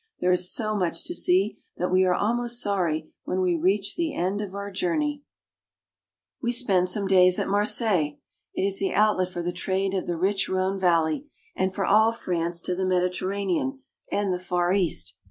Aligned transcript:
There 0.19 0.31
is 0.31 0.51
so 0.51 0.75
much 0.75 1.03
to 1.03 1.13
see 1.13 1.59
that 1.77 1.91
we 1.91 2.05
are 2.05 2.15
almost 2.15 2.59
sorry 2.59 3.11
when 3.23 3.39
we 3.39 3.53
reach 3.55 3.95
the 3.95 4.15
end 4.15 4.41
of 4.41 4.55
our 4.55 4.71
journey. 4.71 5.21
100 6.39 6.65
FRANCE. 6.65 6.95
Harbor, 6.95 7.05
Marseilles. 7.05 7.05
We 7.05 7.05
spend 7.05 7.05
some 7.05 7.07
days 7.07 7.37
at 7.39 7.47
Marseilles. 7.47 8.13
It 8.55 8.63
is 8.63 8.79
the 8.79 8.93
outlet 8.95 9.29
for 9.29 9.43
the 9.43 9.53
trade 9.53 9.93
of 9.93 10.07
the 10.07 10.17
rich 10.17 10.49
Rhone 10.49 10.79
valley, 10.79 11.27
and 11.55 11.71
for 11.71 11.85
all 11.85 12.11
France 12.11 12.63
to 12.63 12.73
the 12.73 12.87
Mediterranean, 12.87 13.83
and 14.11 14.33
the 14.33 14.39
Far 14.39 14.73
East. 14.73 15.17